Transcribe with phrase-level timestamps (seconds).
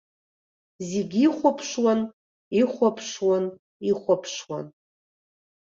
[0.89, 2.01] Зегьы ихәаԥшуан,
[2.59, 3.45] ихәаԥшуан,
[3.89, 4.65] ихәаԥшуан.